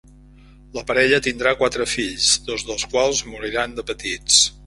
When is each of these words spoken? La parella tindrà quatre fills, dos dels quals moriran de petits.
La 0.77 0.83
parella 0.91 1.19
tindrà 1.27 1.51
quatre 1.59 1.87
fills, 1.91 2.31
dos 2.49 2.65
dels 2.71 2.87
quals 2.95 3.23
moriran 3.35 3.79
de 3.81 3.89
petits. 3.93 4.43